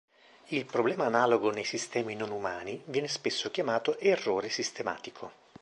Il 0.47 0.65
problema 0.65 1.05
analogo 1.05 1.51
nei 1.51 1.63
sistemi 1.63 2.15
non 2.15 2.31
umani 2.31 2.81
viene 2.85 3.07
spesso 3.07 3.51
chiamato 3.51 3.99
"errore 3.99 4.49
sistematico". 4.49 5.31